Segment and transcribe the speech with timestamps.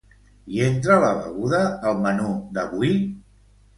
[0.53, 2.93] Hi entra la beguda al menú d'avui?